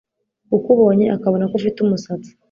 [0.57, 2.31] ukubonye akabona ko ufite umusatsi